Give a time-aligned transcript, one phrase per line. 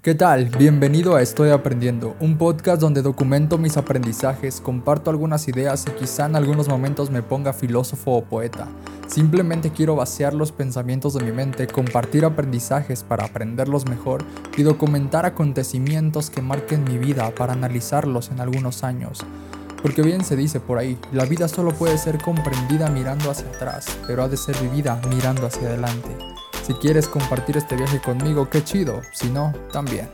[0.00, 0.44] ¿Qué tal?
[0.56, 6.26] Bienvenido a Estoy Aprendiendo, un podcast donde documento mis aprendizajes, comparto algunas ideas y quizá
[6.26, 8.68] en algunos momentos me ponga filósofo o poeta.
[9.08, 14.24] Simplemente quiero vaciar los pensamientos de mi mente, compartir aprendizajes para aprenderlos mejor
[14.56, 19.18] y documentar acontecimientos que marquen mi vida para analizarlos en algunos años.
[19.82, 23.98] Porque bien se dice por ahí, la vida solo puede ser comprendida mirando hacia atrás,
[24.06, 26.37] pero ha de ser vivida mirando hacia adelante.
[26.68, 29.00] Si quieres compartir este viaje conmigo, qué chido.
[29.14, 30.06] Si no, también.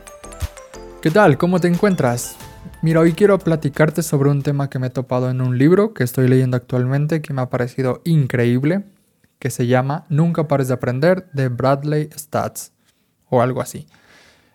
[1.01, 1.37] ¿Qué tal?
[1.37, 2.37] ¿Cómo te encuentras?
[2.81, 6.05] Mira, hoy quiero platicarte sobre un tema que me he topado en un libro que
[6.05, 8.85] estoy leyendo actualmente que me ha parecido increíble,
[9.37, 12.71] que se llama Nunca pares de aprender de Bradley Stats
[13.29, 13.85] o algo así.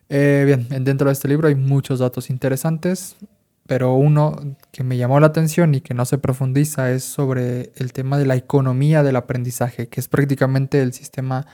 [0.08, 3.16] Eh, bien, dentro de este libro hay muchos datos interesantes,
[3.66, 7.92] pero uno que me llamó la atención y que no se profundiza es sobre el
[7.92, 11.46] tema de la economía del aprendizaje, que es prácticamente el sistema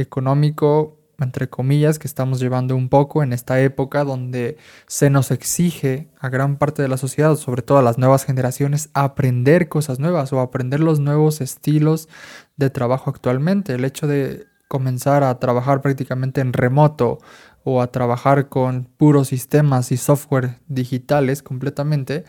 [0.00, 6.08] económico, entre comillas, que estamos llevando un poco en esta época donde se nos exige
[6.18, 10.32] a gran parte de la sociedad, sobre todo a las nuevas generaciones, aprender cosas nuevas
[10.32, 12.08] o aprender los nuevos estilos
[12.56, 13.74] de trabajo actualmente.
[13.74, 17.18] El hecho de comenzar a trabajar prácticamente en remoto
[17.64, 22.24] o a trabajar con puros sistemas y software digitales completamente,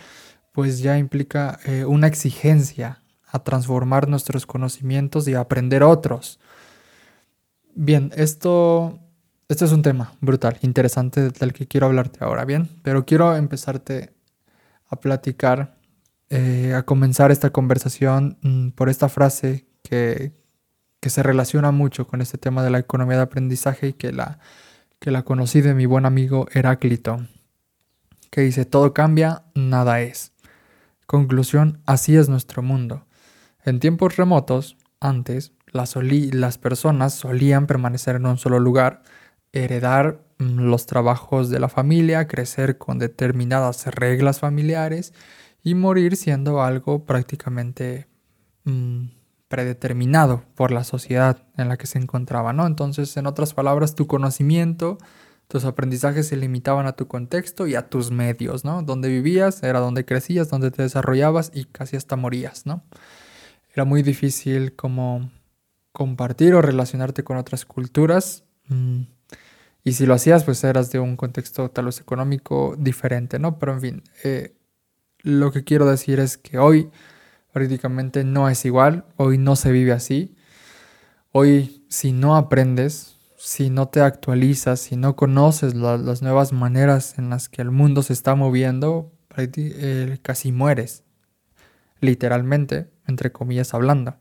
[0.52, 6.39] pues ya implica eh, una exigencia a transformar nuestros conocimientos y a aprender otros.
[7.75, 9.00] Bien, esto,
[9.47, 14.13] este es un tema brutal, interesante del que quiero hablarte ahora, bien, pero quiero empezarte
[14.88, 15.78] a platicar,
[16.30, 20.33] eh, a comenzar esta conversación mm, por esta frase que,
[21.00, 24.39] que, se relaciona mucho con este tema de la economía de aprendizaje y que la,
[25.00, 27.25] que la conocí de mi buen amigo Heráclito,
[28.30, 30.33] que dice, todo cambia, nada es.
[31.08, 33.06] Conclusión, así es nuestro mundo.
[33.63, 39.03] En tiempos remotos, antes, las, personas solían permanecer en un solo lugar,
[39.53, 45.13] heredar mm, los trabajos de la familia, crecer con determinadas reglas familiares
[45.63, 48.08] y morir siendo algo prácticamente
[48.66, 49.06] mm,
[49.47, 52.66] predeterminado por la sociedad en la que se encontraba, ¿no?
[52.66, 54.97] Entonces, en otras palabras, tu conocimiento,
[55.47, 58.81] tus aprendizajes se limitaban a tu contexto y a tus medios, ¿no?
[58.84, 62.84] Donde vivías era donde crecías, donde te desarrollabas y casi hasta morías, ¿no?
[63.74, 65.29] Era muy difícil como
[65.91, 68.44] compartir o relacionarte con otras culturas.
[68.68, 69.03] Mm,
[69.84, 73.57] y si lo hacías, pues eras de un contexto tal vez económico diferente, ¿no?
[73.59, 74.56] Pero en fin, eh,
[75.19, 76.91] lo que quiero decir es que hoy
[77.51, 80.35] prácticamente no es igual, hoy no se vive así.
[81.31, 87.30] Hoy si no aprendes, si no te actualizas, si no conoces las nuevas maneras en
[87.30, 91.03] las que el mundo se está moviendo, eh, casi mueres,
[92.01, 94.16] literalmente, entre comillas hablando.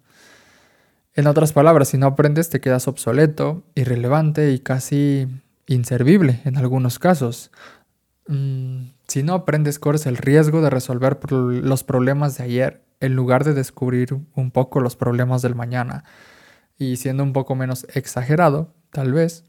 [1.15, 5.27] En otras palabras, si no aprendes te quedas obsoleto, irrelevante y casi
[5.67, 7.51] inservible en algunos casos.
[8.29, 13.45] Mm, si no aprendes corres el riesgo de resolver los problemas de ayer en lugar
[13.45, 16.05] de descubrir un poco los problemas del mañana.
[16.79, 19.45] Y siendo un poco menos exagerado, tal vez,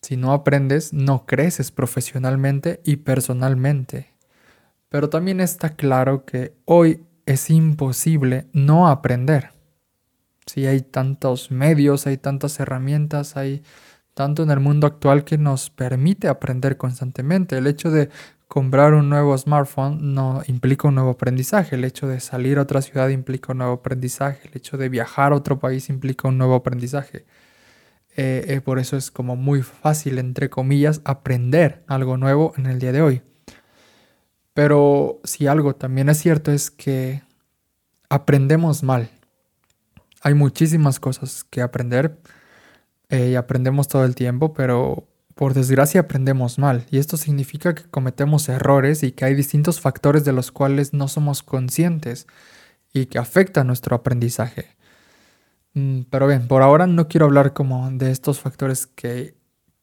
[0.00, 4.14] si no aprendes no creces profesionalmente y personalmente.
[4.88, 9.59] Pero también está claro que hoy es imposible no aprender.
[10.50, 13.62] Si hay tantos medios, hay tantas herramientas, hay
[14.14, 17.56] tanto en el mundo actual que nos permite aprender constantemente.
[17.56, 18.08] El hecho de
[18.48, 21.76] comprar un nuevo smartphone no implica un nuevo aprendizaje.
[21.76, 24.48] El hecho de salir a otra ciudad implica un nuevo aprendizaje.
[24.48, 27.26] El hecho de viajar a otro país implica un nuevo aprendizaje.
[28.16, 32.80] Eh, eh, por eso es como muy fácil, entre comillas, aprender algo nuevo en el
[32.80, 33.22] día de hoy.
[34.52, 37.22] Pero si algo también es cierto es que
[38.08, 39.10] aprendemos mal
[40.20, 42.18] hay muchísimas cosas que aprender
[43.08, 47.84] eh, y aprendemos todo el tiempo, pero por desgracia aprendemos mal y esto significa que
[47.84, 52.26] cometemos errores y que hay distintos factores de los cuales no somos conscientes
[52.92, 54.76] y que afectan nuestro aprendizaje.
[55.74, 59.34] Mm, pero bien, por ahora no quiero hablar como de estos factores que,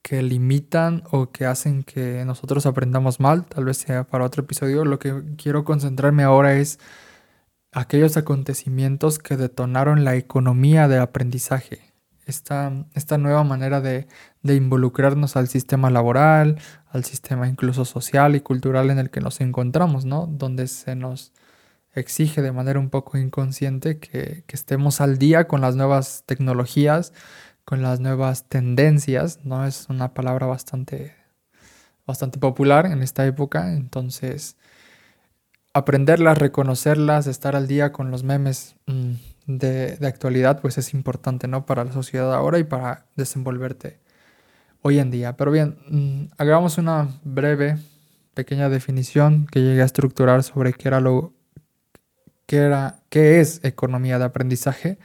[0.02, 4.86] que limitan o que hacen que nosotros aprendamos mal, tal vez sea para otro episodio.
[4.86, 6.80] Lo que quiero concentrarme ahora es
[7.72, 11.94] aquellos acontecimientos que detonaron la economía del aprendizaje,
[12.26, 14.08] esta, esta nueva manera de,
[14.44, 16.60] de, involucrarnos al sistema laboral,
[16.90, 20.28] al sistema incluso social y cultural en el que nos encontramos, ¿no?
[20.28, 21.32] Donde se nos
[21.94, 27.14] exige de manera un poco inconsciente que, que estemos al día con las nuevas tecnologías,
[27.66, 29.66] con las nuevas tendencias, ¿no?
[29.66, 31.16] Es una palabra bastante,
[32.06, 34.58] bastante popular en esta época, entonces
[35.78, 39.14] aprenderlas, reconocerlas, estar al día con los memes mm,
[39.46, 41.66] de, actualidad, pues es importante, ¿no?
[41.66, 44.00] Para la sociedad ahora y para desenvolverte
[44.82, 45.38] hoy en día.
[45.38, 47.78] Pero bien, mm, hagamos una breve,
[48.34, 51.34] pequeña definición que llegué a estructurar sobre qué era lo
[52.46, 55.00] qué era qué es economía de aprendizaje.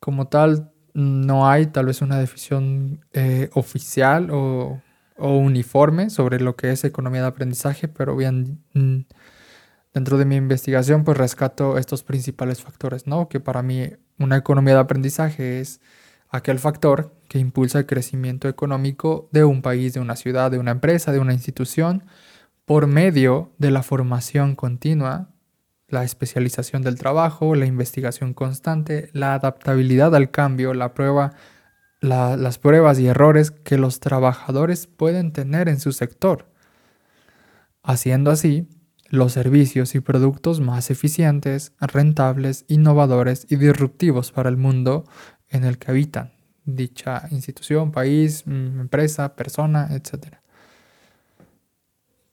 [0.00, 4.82] Como tal, no hay tal vez una definición eh, oficial o,
[5.16, 9.00] o, uniforme sobre lo que es economía de aprendizaje, pero bien, mm,
[9.94, 13.28] dentro de mi investigación, pues rescato estos principales factores, ¿no?
[13.28, 15.80] Que para mí una economía de aprendizaje es
[16.28, 20.70] aquel factor que impulsa el crecimiento económico de un país, de una ciudad, de una
[20.70, 22.04] empresa, de una institución,
[22.64, 25.28] por medio de la formación continua,
[25.88, 31.34] la especialización del trabajo, la investigación constante, la adaptabilidad al cambio, la prueba,
[32.00, 36.48] las pruebas y errores que los trabajadores pueden tener en su sector.
[37.82, 38.68] Haciendo así,
[39.12, 45.04] los servicios y productos más eficientes, rentables, innovadores y disruptivos para el mundo
[45.50, 46.32] en el que habitan
[46.64, 50.36] dicha institución, país, mm, empresa, persona, etc.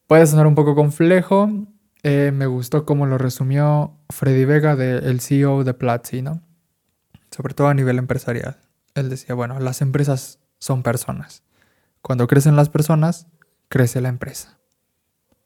[0.06, 1.50] Puede sonar un poco complejo,
[2.02, 6.24] eh, me gustó cómo lo resumió Freddy Vega, el CEO de Platzi.
[7.30, 8.56] Sobre todo a nivel empresarial.
[8.94, 11.42] Él decía, bueno, las empresas son personas.
[12.00, 13.26] Cuando crecen las personas,
[13.68, 14.59] crece la empresa.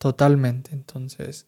[0.04, 0.74] Totalmente.
[0.74, 1.46] Entonces,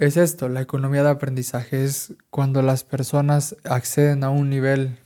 [0.00, 4.98] es esto, la economía de aprendizaje es cuando las personas acceden a un nivel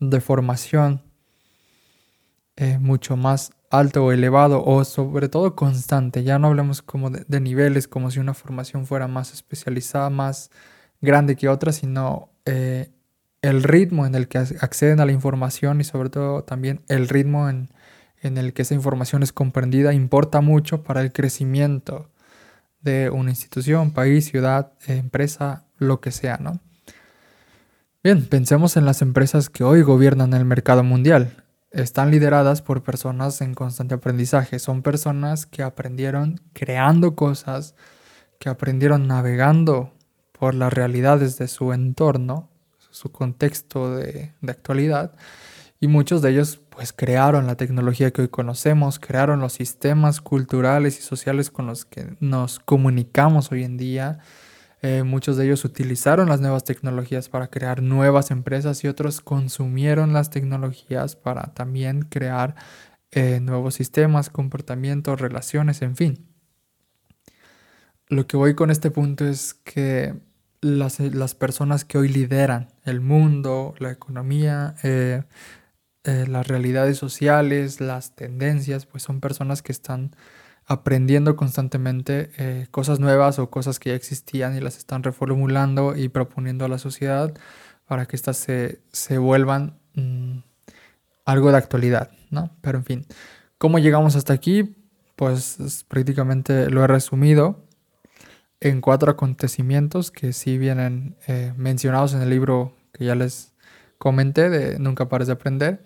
[0.00, 1.02] de formación
[2.56, 6.24] eh, mucho más alto o elevado o sobre todo constante.
[6.24, 10.50] Ya no hablemos como de, niveles, como si una formación fuera más especializada, más
[11.02, 12.90] grande que otra, sino eh,
[13.42, 17.50] el ritmo en el que acceden a la información y sobre todo también el ritmo
[17.50, 17.68] en,
[18.22, 22.08] en el que esa información es comprendida importa mucho para el crecimiento
[22.80, 26.60] de una institución, país, ciudad, empresa, lo que sea, ¿no?
[28.02, 31.44] Bien, pensemos en las empresas que hoy gobiernan el mercado mundial.
[31.70, 34.58] Están lideradas por personas en constante aprendizaje.
[34.58, 37.74] Son personas que aprendieron creando cosas,
[38.40, 39.92] que aprendieron navegando
[40.32, 42.48] por las realidades de su entorno,
[42.90, 45.12] su contexto de, de actualidad,
[45.82, 50.96] y muchos de ellos pues crearon la tecnología que hoy conocemos, crearon los sistemas culturales
[51.00, 54.20] y sociales con los que nos comunicamos hoy en día.
[54.80, 60.12] Eh, muchos de ellos utilizaron las nuevas tecnologías para crear nuevas empresas y otros consumieron
[60.12, 62.54] las tecnologías para también crear
[63.10, 66.28] eh, nuevos sistemas, comportamientos, relaciones, en fin.
[68.06, 70.14] Lo que voy con este punto es que
[70.60, 75.24] las, las personas que hoy lideran el mundo, la economía, eh,
[76.04, 80.14] eh, las realidades sociales, las tendencias, pues son personas que están
[80.66, 86.08] aprendiendo constantemente eh, cosas nuevas o cosas que ya existían y las están reformulando y
[86.08, 87.34] proponiendo a la sociedad
[87.86, 90.38] para que éstas se, vuelvan mm,
[91.24, 92.50] algo de actualidad, ¿no?
[92.62, 93.06] Pero en fin,
[93.58, 94.76] ¿cómo llegamos hasta aquí?
[95.16, 97.64] Pues prácticamente lo he resumido
[98.60, 103.52] en cuatro acontecimientos que sí vienen eh, mencionados en el libro que ya les
[103.98, 105.82] comenté de Nunca pares de aprender.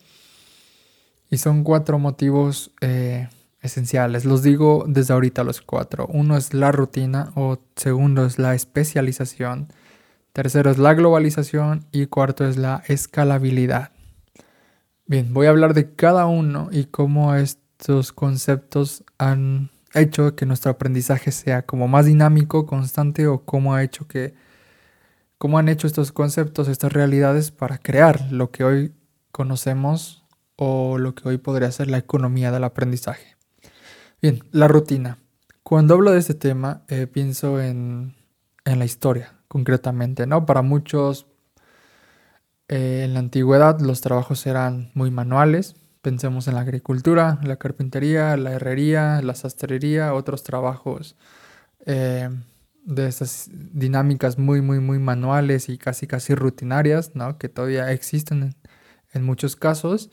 [1.31, 3.29] Y son cuatro motivos eh,
[3.61, 4.25] esenciales.
[4.25, 6.07] Los digo desde ahorita los cuatro.
[6.07, 9.69] Uno es la rutina, o segundo es la especialización,
[10.33, 13.91] tercero es la globalización y cuarto es la escalabilidad.
[15.07, 20.71] Bien, voy a hablar de cada uno y cómo estos conceptos han hecho que nuestro
[20.73, 24.35] aprendizaje sea como más dinámico, constante o cómo ha hecho que
[25.39, 28.93] cómo han hecho estos conceptos, estas realidades para crear lo que hoy
[29.33, 30.26] conocemos
[30.57, 33.37] o lo que hoy podría ser la economía del aprendizaje.
[34.21, 35.19] Bien, la rutina.
[35.63, 38.15] Cuando hablo de este tema, eh, pienso en,
[38.65, 40.47] la historia, concretamente, ¿no?
[40.47, 41.27] Para muchos,
[42.69, 45.77] eh, en la antigüedad, los trabajos eran muy manuales.
[46.03, 51.17] Pensemos en la agricultura, la carpintería, la herrería, la sastrería, otros trabajos
[51.85, 52.29] eh,
[52.85, 57.39] de estas dinámicas muy, muy, muy manuales y casi, casi rutinarias, ¿no?
[57.39, 58.55] Que todavía existen
[59.13, 60.11] en muchos casos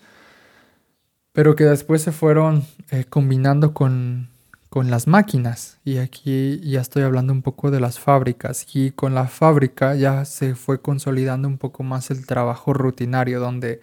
[1.33, 4.29] pero que después se fueron eh, combinando con,
[4.75, 5.79] las máquinas.
[5.83, 8.65] Y aquí ya estoy hablando un poco de las fábricas.
[8.73, 13.81] Y con la fábrica ya se fue consolidando un poco más el trabajo rutinario, donde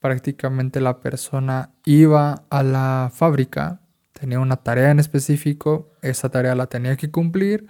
[0.00, 3.80] prácticamente la persona iba a la fábrica,
[4.12, 7.66] tenía una tarea en específico, esa tarea la tenía que cumplir,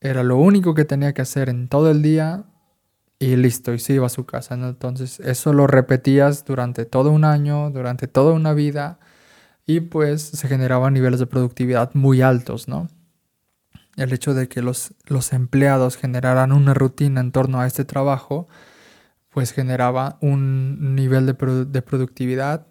[0.00, 2.44] era lo único que tenía que hacer en todo el día
[3.18, 4.54] y listo, y se iba a su casa.
[4.54, 8.98] Entonces eso lo repetías durante todo un año, durante toda una vida,
[9.66, 12.88] y pues se generaban niveles de productividad muy altos, ¿no?
[13.96, 18.48] El hecho de que los, los empleados generaran una rutina en torno a este trabajo,
[19.30, 22.66] pues generaba un nivel de, de productividad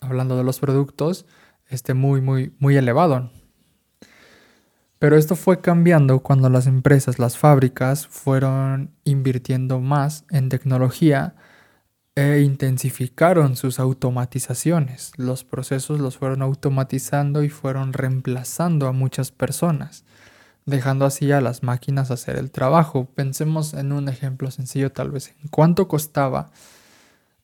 [0.00, 1.26] hablando de los productos,
[1.68, 3.30] este muy, muy, muy elevado.
[4.98, 11.36] Pero esto fue cambiando cuando las empresas, las fábricas, fueron invirtiendo más en tecnología
[12.16, 15.12] e intensificaron sus automatizaciones.
[15.16, 20.04] Los procesos los fueron automatizando y fueron reemplazando a muchas personas,
[20.66, 23.06] dejando así a las máquinas hacer el trabajo.
[23.14, 25.32] Pensemos en un ejemplo sencillo tal vez.
[25.40, 26.50] ¿En cuánto costaba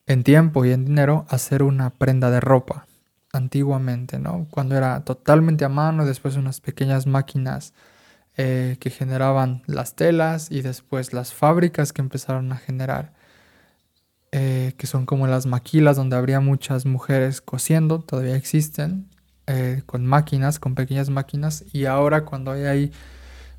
[0.07, 2.85] en tiempo y en dinero hacer una prenda de ropa?
[3.35, 4.47] Antiguamente, ¿no?
[4.49, 7.73] Cuando era totalmente a mano, después unas pequeñas máquinas
[8.37, 13.13] eh, que generaban las telas y después las fábricas que empezaron a generar,
[14.33, 19.07] eh, que son como las maquilas donde habría muchas mujeres cosiendo, todavía existen,
[19.47, 22.91] eh, con máquinas, con pequeñas máquinas, y ahora cuando hay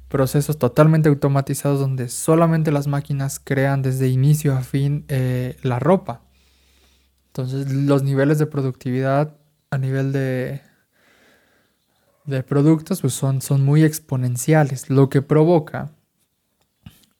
[0.08, 5.06] procesos totalmente automatizados donde solamente las máquinas crean desde inicio a fin
[5.62, 6.20] la ropa.
[7.28, 9.36] Entonces los niveles de productividad
[9.76, 10.62] a nivel de,
[12.24, 15.90] de productos pues son, son muy exponenciales, lo que provoca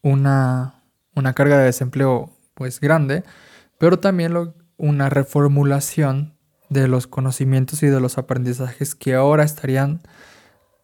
[0.01, 0.83] una,
[1.35, 3.25] carga de desempleo pues grande,
[3.77, 6.35] pero también una reformulación
[6.71, 10.01] de los conocimientos y de los aprendizajes que ahora estarían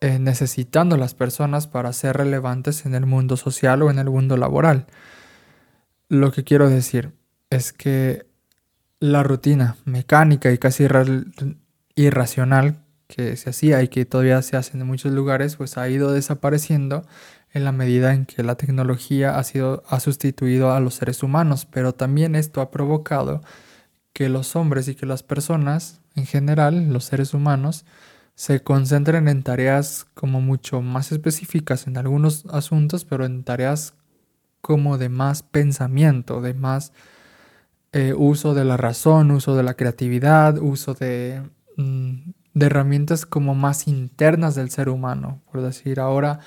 [0.02, 4.36] eh, necesitando las personas para ser relevantes en el mundo social o en el mundo
[4.36, 4.88] laboral.
[6.10, 7.14] Lo que quiero decir
[7.48, 8.30] es que
[9.02, 10.86] la rutina mecánica y casi
[11.94, 16.12] irracional que se hacía y que todavía se hace en muchos lugares, pues ha ido
[16.12, 17.04] desapareciendo
[17.52, 21.66] en la medida en que la tecnología ha, sido, ha sustituido a los seres humanos,
[21.70, 23.42] pero también esto ha provocado
[24.12, 27.84] que los hombres y que las personas en general, los seres humanos,
[28.34, 33.94] se concentren en tareas como mucho más específicas en algunos asuntos, pero en tareas
[34.60, 36.92] como de más pensamiento, de más
[37.92, 41.42] eh, uso de la razón, uso de la creatividad, uso de,
[41.76, 45.40] de herramientas como más internas del ser humano.
[45.50, 46.40] Por decir, ahora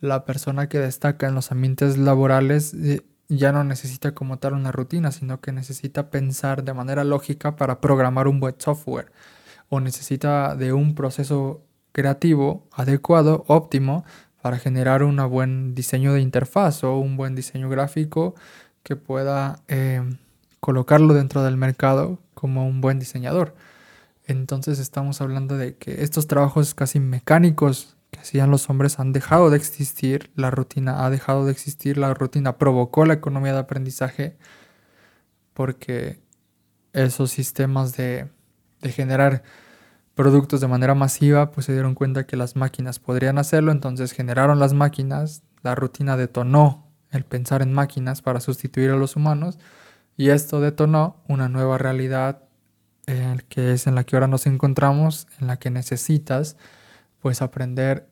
[0.00, 4.72] la persona que destaca en los ambientes laborales eh, ya no necesita como tal una
[4.72, 9.12] rutina, sino que necesita pensar de manera lógica para programar un buen software
[9.68, 11.62] o necesita de un proceso
[11.92, 14.04] creativo adecuado, óptimo,
[14.42, 18.34] para generar un buen diseño de interfaz o un buen diseño gráfico
[18.82, 20.02] que pueda eh,
[20.60, 23.54] colocarlo dentro del mercado como un buen diseñador.
[24.32, 29.50] Entonces estamos hablando de que estos trabajos casi mecánicos que hacían los hombres han dejado
[29.50, 34.36] de existir, la rutina ha dejado de existir, la rutina provocó la economía de aprendizaje
[35.54, 36.20] porque
[36.92, 38.28] esos sistemas de,
[38.82, 39.42] generar
[40.14, 44.58] productos de manera masiva pues se dieron cuenta que las máquinas podrían hacerlo, entonces generaron
[44.58, 49.58] las máquinas, la rutina detonó el pensar en máquinas para sustituir a los humanos
[50.16, 52.42] y esto detonó una nueva realidad
[53.48, 56.56] que es en la que ahora nos encontramos, en la que necesitas
[57.20, 58.08] pues aprender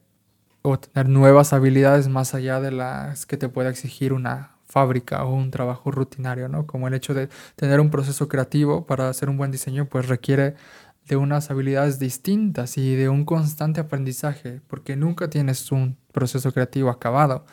[0.62, 5.34] o tener nuevas habilidades más allá de las que te puede exigir una fábrica o
[5.34, 6.66] un trabajo rutinario, ¿no?
[6.66, 10.54] Como el hecho de tener un proceso creativo para hacer un buen diseño, pues requiere
[11.08, 16.90] de unas habilidades distintas y de un constante aprendizaje, porque nunca tienes un proceso creativo
[16.90, 17.44] acabado.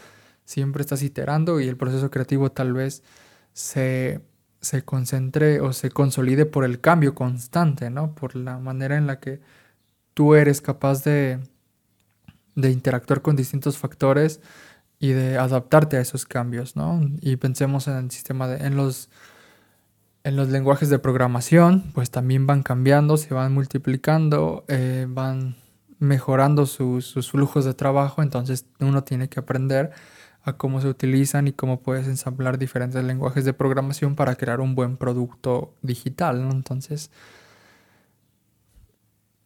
[0.46, 3.04] Siempre estás iterando y el proceso creativo tal vez
[3.54, 4.22] se
[4.62, 8.14] se concentre o se consolide por el cambio constante, ¿no?
[8.16, 9.40] Por la manera en la que
[10.14, 11.40] tú eres capaz de,
[12.56, 14.42] de interactuar con distintos factores
[15.00, 17.00] y de adaptarte a esos cambios, ¿no?
[17.22, 19.10] Y pensemos en el sistema de, en los,
[20.24, 25.56] en los lenguajes de programación, pues también van cambiando, se van multiplicando, eh, van
[26.00, 29.92] mejorando sus flujos de trabajo, entonces uno tiene que aprender
[30.48, 34.76] a cómo se utilizan y cómo puedes ensamblar diferentes lenguajes de programación para crear un
[34.76, 36.48] buen producto digital.
[36.52, 37.12] Entonces,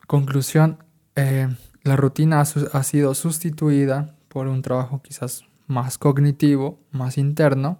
[0.07, 0.83] conclusión,
[1.15, 1.47] eh,
[1.83, 7.79] la rutina ha, sido sustituida por un trabajo quizás más cognitivo, más interno,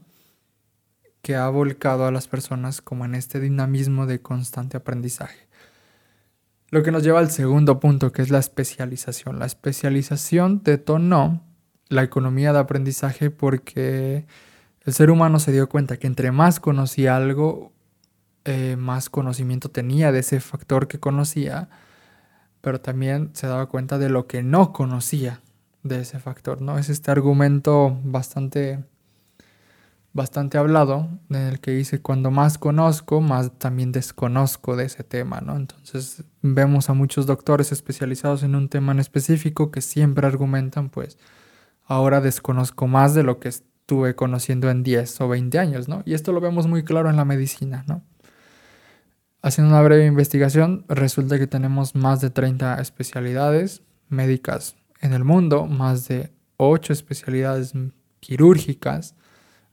[1.22, 5.48] que ha volcado a las personas como en este dinamismo de constante aprendizaje.
[6.70, 9.38] Lo que nos lleva al segundo punto, que es la especialización.
[9.38, 11.51] La especialización detonó
[11.92, 14.26] la economía de aprendizaje porque
[14.86, 17.74] el ser humano se dio cuenta que entre más conocía algo,
[18.46, 21.70] eh, más conocimiento tenía de ese factor que conocía,
[22.62, 25.42] pero también se daba cuenta de lo que no conocía
[25.84, 26.78] de ese factor, ¿no?
[26.78, 28.80] Es este argumento bastante
[30.14, 35.42] bastante hablado en el que dice cuando más conozco, más también desconozco de ese tema,
[35.42, 35.56] ¿no?
[35.56, 41.18] Entonces vemos a muchos doctores especializados en un tema en específico que siempre argumentan pues
[41.92, 46.04] ahora desconozco más de lo que estuve conociendo en 10 o 20 años, ¿no?
[46.06, 48.02] Y esto lo vemos muy claro en la medicina, ¿no?
[49.42, 55.66] Haciendo una breve investigación, resulta que tenemos más de 30 especialidades médicas en el mundo,
[55.66, 57.74] más de 8 especialidades
[58.22, 59.16] quirúrgicas.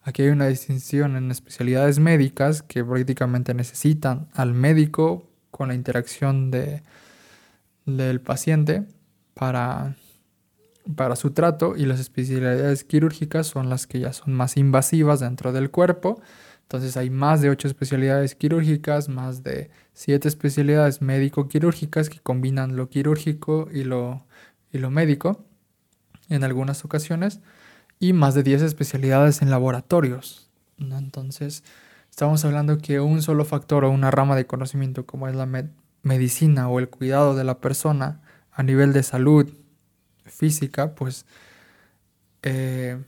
[0.02, 6.50] Aquí hay una distinción en especialidades médicas que prácticamente necesitan al médico con la interacción
[6.50, 6.82] de,
[7.86, 8.88] del paciente
[9.34, 9.94] para,
[10.96, 15.52] para su trato y las especialidades quirúrgicas son las que ya son más invasivas dentro
[15.52, 16.20] del cuerpo.
[16.62, 22.88] Entonces hay más de 8 especialidades quirúrgicas, más de 7 especialidades médico-quirúrgicas que combinan lo
[22.88, 24.26] quirúrgico y lo,
[24.72, 25.44] y lo médico
[26.28, 27.40] en algunas ocasiones
[27.98, 30.50] y más de 10 especialidades en laboratorios.
[30.78, 31.64] Entonces,
[32.10, 35.48] estamos hablando que un solo factor o una rama de conocimiento como es la
[36.02, 38.20] medicina o el cuidado de la persona
[38.52, 39.50] a nivel de salud
[40.28, 41.26] física, pues
[42.42, 43.02] eh,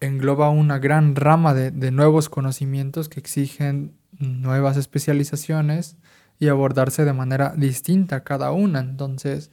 [0.00, 5.96] engloba una gran rama de, de nuevos conocimientos que exigen nuevas especializaciones
[6.38, 8.80] y abordarse de manera distinta cada una.
[8.80, 9.50] Entonces,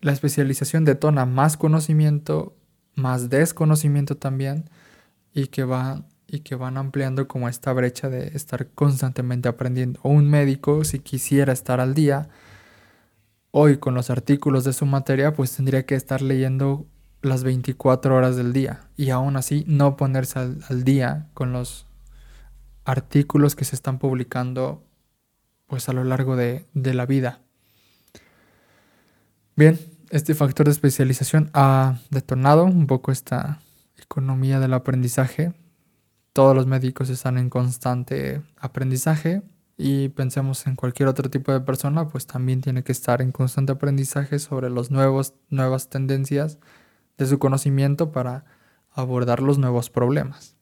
[0.00, 2.56] la especialización detona más conocimiento,
[2.94, 4.68] más desconocimiento también,
[5.32, 10.00] y que, van, y que van ampliando como esta brecha de estar constantemente aprendiendo.
[10.02, 12.28] Un médico, si quisiera estar al día,
[13.58, 16.86] hoy con los artículos de su materia, pues tendría que estar leyendo
[17.22, 21.86] las 24 horas del día y aún así no ponerse al, día con los
[22.84, 24.84] artículos que se están publicando
[25.68, 27.40] pues a lo largo de, de la vida.
[29.56, 33.62] Bien, este factor de especialización ha detonado un poco esta
[33.96, 35.54] economía del aprendizaje.
[36.34, 39.40] Todos los médicos están en constante aprendizaje
[39.76, 43.72] y pensemos en cualquier otro tipo de persona, pues también tiene que estar en constante
[43.72, 46.58] aprendizaje sobre las nuevas tendencias
[47.18, 48.44] de su conocimiento para
[48.90, 50.56] abordar los nuevos problemas.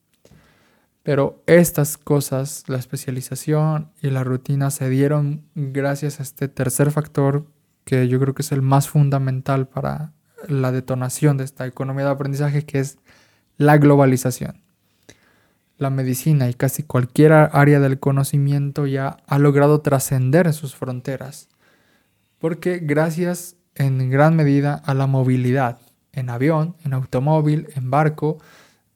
[1.05, 7.47] Pero estas cosas, la especialización y la rutina se dieron gracias a este tercer factor
[7.85, 10.15] que yo creo que es el más fundamental para
[10.49, 12.99] la detonación de esta economía de aprendizaje, que es
[13.59, 14.64] la globalización.
[15.77, 21.49] La medicina y casi cualquier área del conocimiento ya ha logrado trascender sus fronteras,
[22.39, 25.79] porque gracias en gran medida a la movilidad,
[26.13, 28.39] en avión, en automóvil, en barco,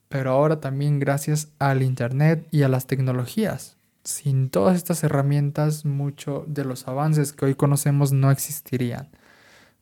[0.09, 3.77] pero ahora también gracias al Internet y a las tecnologías.
[4.05, 9.09] Sin todas estas herramientas, mucho de los avances que hoy conocemos no existirían.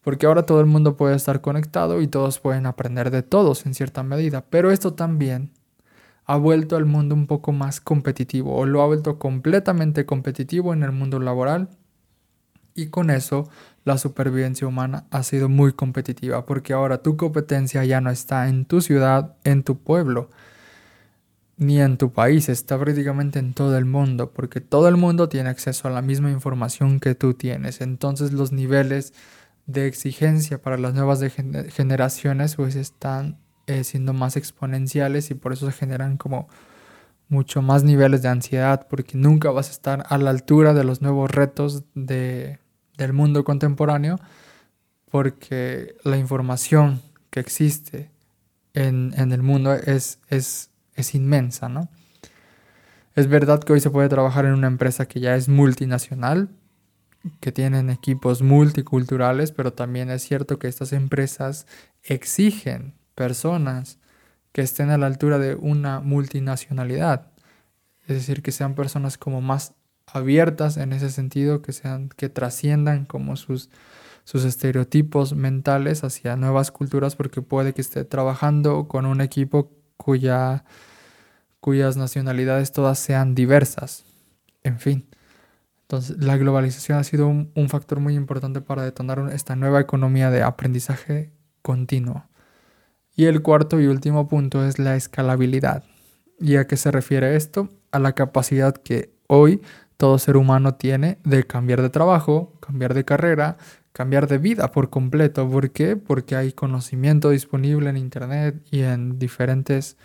[0.03, 3.75] Porque ahora todo el mundo puede estar conectado y todos pueden aprender de todos en
[3.75, 4.45] cierta medida.
[4.49, 5.51] Pero esto también
[6.27, 10.83] ha vuelto al mundo un poco más competitivo o lo ha vuelto completamente competitivo en
[10.83, 11.71] el mundo laboral.
[12.75, 13.49] Y con eso
[13.85, 18.67] la supervivencia humana ha sido muy competitiva porque ahora tu competencia ya no está en
[18.67, 20.31] tu ciudad, en tu pueblo,
[21.57, 25.49] ni en tu país, está prácticamente en todo el mundo, porque todo el mundo tiene
[25.49, 27.81] acceso a la misma información que tú tienes.
[27.81, 29.15] Entonces los niveles
[29.67, 31.21] de exigencia para las nuevas
[31.71, 36.49] generaciones pues están eh, siendo más exponenciales y por eso se generan como
[37.29, 41.03] mucho más niveles de ansiedad, porque nunca vas a estar a la altura de los
[41.03, 42.59] nuevos retos de,
[42.97, 44.21] del mundo contemporáneo,
[45.11, 48.11] porque la información que existe
[48.75, 51.89] en, en el mundo es, es es inmensa, ¿no?
[53.15, 56.51] Es verdad que hoy se puede trabajar en una empresa que ya es multinacional,
[57.41, 61.67] que tienen equipos multiculturales, pero también es cierto que estas empresas
[62.03, 63.99] exigen personas
[64.53, 67.33] que estén a la altura de una multinacionalidad.
[68.03, 69.75] Es decir, que sean personas como más
[70.07, 73.71] abiertas en ese sentido, que sean que trasciendan como sus
[74.27, 80.65] sus estereotipos mentales hacia nuevas culturas porque puede que esté trabajando con un equipo cuya,
[81.61, 84.05] cuyas nacionalidades todas sean diversas.
[84.65, 85.07] En fin.
[85.83, 90.33] Entonces, la globalización ha sido un, un factor muy importante para detonar esta nueva economía
[90.33, 91.31] de aprendizaje
[91.63, 92.25] continuo.
[93.17, 95.85] Y el cuarto y último punto es la escalabilidad.
[96.39, 97.71] ¿Y a qué se refiere esto?
[97.91, 99.63] A la capacidad que hoy
[99.97, 103.57] todo ser humano tiene de cambiar de trabajo, cambiar de carrera,
[103.93, 105.49] cambiar de vida por completo.
[105.49, 105.97] ¿Por qué?
[105.97, 109.97] Porque hay conocimiento disponible en Internet y en diferentes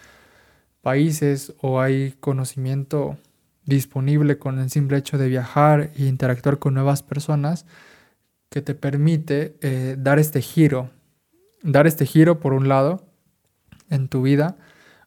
[0.81, 3.17] países o hay conocimiento
[3.65, 7.65] disponible con el simple hecho de viajar e interactuar con nuevas personas
[8.49, 10.89] que te permite eh, dar este giro,
[11.63, 13.05] dar este giro por un lado
[13.89, 14.57] en tu vida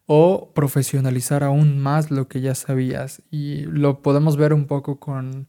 [0.06, 3.22] o profesionalizar aún más lo que ya sabías.
[3.30, 5.46] Y lo podemos ver un poco con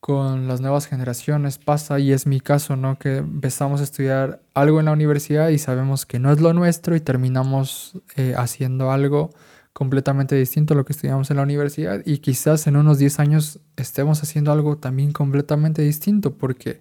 [0.00, 1.58] con las nuevas generaciones.
[1.58, 2.98] Pasa y es mi caso, ¿no?
[2.98, 6.96] Que empezamos a estudiar algo en la universidad y sabemos que no es lo nuestro
[6.96, 9.30] y terminamos eh, haciendo algo
[9.72, 12.02] completamente distinto a lo que estudiamos en la universidad.
[12.04, 16.80] Y quizás en unos 10 años estemos haciendo algo también completamente distinto porque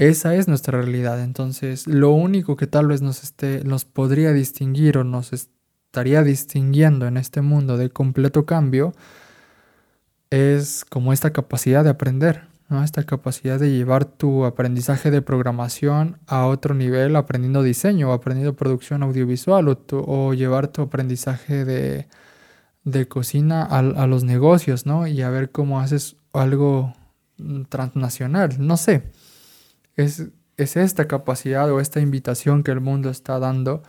[0.00, 1.22] esa es nuestra realidad.
[1.22, 7.06] Entonces, lo único que tal vez nos, esté, nos podría distinguir o nos estaría distinguiendo
[7.06, 8.94] en este mundo de completo cambio
[10.30, 12.82] es como esta capacidad de aprender, ¿no?
[12.82, 18.56] esta capacidad de llevar tu aprendizaje de programación a otro nivel aprendiendo diseño o aprendiendo
[18.56, 22.08] producción audiovisual o, llevar tu aprendizaje de,
[22.84, 25.06] de cocina a, a, los negocios ¿no?
[25.06, 26.94] y a ver cómo haces algo
[27.36, 29.10] mm, transnacional, no sé.
[30.00, 33.82] Es, es esta capacidad o esta invitación que el mundo está dando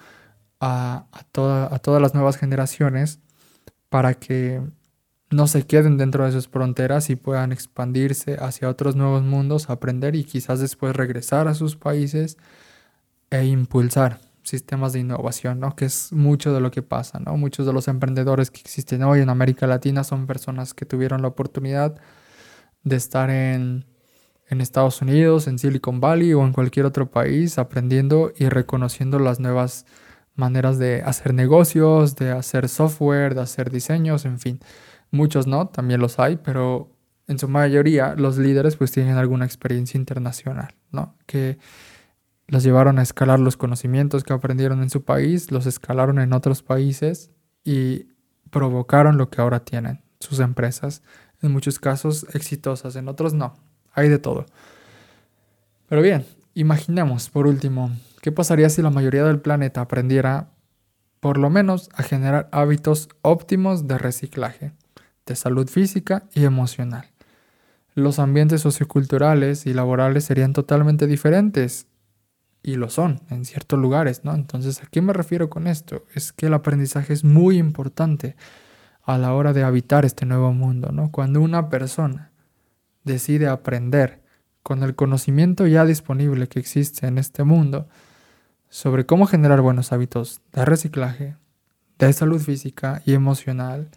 [0.60, 3.20] a, a, a todas las nuevas generaciones
[3.90, 4.62] para que
[5.32, 10.16] no se queden dentro de sus fronteras y puedan expandirse hacia otros nuevos mundos, aprender
[10.16, 12.38] y quizás después regresar a sus países
[13.30, 15.76] e impulsar sistemas de innovación, ¿no?
[15.76, 17.38] Que es mucho de lo que pasa, ¿no?
[17.38, 21.30] Muchos de los emprendedores que existen hoy en América Latina son personas que tuvieron la
[21.30, 21.96] oportunidad
[22.84, 23.86] de estar en,
[24.52, 29.40] en Estados Unidos, en Silicon Valley o en cualquier otro país aprendiendo y reconociendo las
[29.40, 29.86] nuevas
[30.36, 34.60] maneras de hacer negocios, de hacer software, de hacer diseños, en fin.
[35.10, 36.92] Muchos no, también los hay, pero
[37.28, 41.16] en su mayoría los líderes pues tienen alguna experiencia internacional, ¿no?
[41.26, 41.58] Que
[42.48, 46.62] los llevaron a escalar los conocimientos que aprendieron en su país, los escalaron en otros
[46.62, 47.32] países
[47.64, 48.08] y
[48.50, 51.04] provocaron lo que ahora tienen sus empresas,
[51.42, 53.56] en muchos casos exitosas, en otros no,
[53.94, 54.46] hay de todo.
[55.88, 60.50] Pero bien, imaginemos por último, ¿qué pasaría si la mayoría del planeta aprendiera
[61.20, 64.74] por lo menos a generar hábitos óptimos de reciclaje?
[65.26, 67.06] de salud física y emocional.
[67.94, 71.88] Los ambientes socioculturales y laborales serían totalmente diferentes
[72.64, 74.34] y lo son en ciertos lugares, ¿no?
[74.34, 76.06] Entonces, ¿a qué me refiero con esto?
[76.14, 78.36] Es que el aprendizaje es muy importante
[79.04, 81.12] a la hora de habitar este nuevo mundo, ¿no?
[81.12, 82.31] Cuando una persona
[83.04, 84.22] decide aprender
[84.64, 87.88] con el conocimiento ya disponible que existe en este mundo
[88.70, 91.36] sobre cómo generar buenos hábitos de reciclaje,
[92.00, 93.90] de salud física y emocional,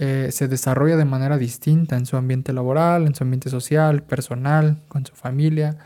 [0.00, 4.78] eh, se desarrolla de manera distinta en su ambiente laboral, en su ambiente social, personal,
[4.88, 5.78] con su familia.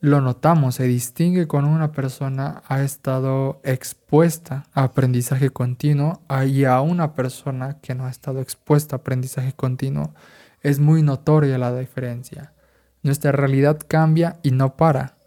[0.00, 6.80] Lo notamos, se distingue cuando una persona ha estado expuesta a aprendizaje continuo y a
[6.80, 10.14] una persona que no ha estado expuesta a aprendizaje continuo.
[10.62, 12.54] Es muy notoria la diferencia.
[13.02, 15.18] Nuestra realidad cambia y no para.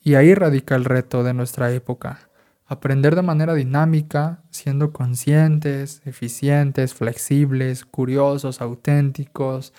[0.00, 2.28] Y ahí radica el reto de nuestra época
[2.72, 9.74] Aprender de manera dinámica, siendo conscientes, eficientes, flexibles, curiosos, auténticos.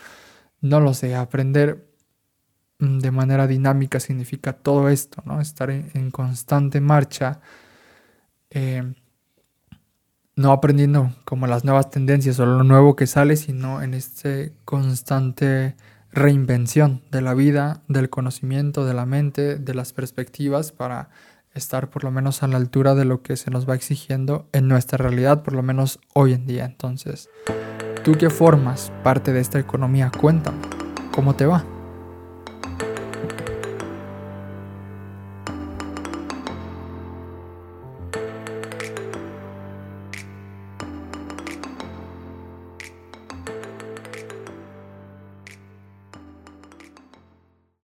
[0.61, 1.87] No lo sé, aprender
[2.77, 5.41] mm, de manera dinámica significa todo esto, ¿no?
[5.41, 7.41] Estar en, constante marcha,
[8.51, 8.93] eh,
[10.35, 15.75] no aprendiendo como las nuevas tendencias o lo nuevo que sale, sino en este constante
[16.11, 21.09] reinvención de la vida, del conocimiento, de la mente, de las perspectivas para
[21.53, 24.67] estar por lo menos a la altura de lo que se nos va exigiendo en
[24.67, 26.65] nuestra realidad, por lo menos hoy en día.
[26.65, 27.29] Entonces,
[28.03, 30.59] tú que formas parte de esta economía, cuéntame,
[31.11, 31.65] ¿cómo te va?